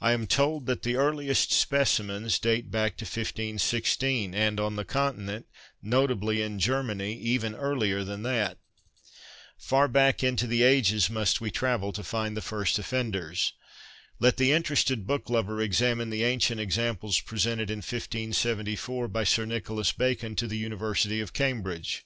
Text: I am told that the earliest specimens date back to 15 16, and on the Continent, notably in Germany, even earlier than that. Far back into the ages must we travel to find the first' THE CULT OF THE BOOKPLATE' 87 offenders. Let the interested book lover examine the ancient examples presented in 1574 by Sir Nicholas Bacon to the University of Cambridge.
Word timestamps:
I 0.00 0.12
am 0.12 0.26
told 0.26 0.64
that 0.64 0.84
the 0.84 0.96
earliest 0.96 1.52
specimens 1.52 2.38
date 2.38 2.70
back 2.70 2.96
to 2.96 3.04
15 3.04 3.58
16, 3.58 4.34
and 4.34 4.58
on 4.58 4.76
the 4.76 4.86
Continent, 4.86 5.44
notably 5.82 6.40
in 6.40 6.58
Germany, 6.58 7.12
even 7.18 7.54
earlier 7.54 8.04
than 8.04 8.22
that. 8.22 8.56
Far 9.58 9.86
back 9.86 10.24
into 10.24 10.46
the 10.46 10.62
ages 10.62 11.10
must 11.10 11.42
we 11.42 11.50
travel 11.50 11.92
to 11.92 12.02
find 12.02 12.34
the 12.34 12.40
first' 12.40 12.76
THE 12.76 12.82
CULT 12.82 12.86
OF 12.86 12.90
THE 12.90 12.96
BOOKPLATE' 12.96 13.18
87 13.26 13.26
offenders. 13.28 13.52
Let 14.18 14.36
the 14.38 14.52
interested 14.52 15.06
book 15.06 15.28
lover 15.28 15.60
examine 15.60 16.08
the 16.08 16.24
ancient 16.24 16.60
examples 16.62 17.20
presented 17.20 17.68
in 17.70 17.80
1574 17.80 19.08
by 19.08 19.24
Sir 19.24 19.44
Nicholas 19.44 19.92
Bacon 19.92 20.34
to 20.36 20.46
the 20.46 20.56
University 20.56 21.20
of 21.20 21.34
Cambridge. 21.34 22.02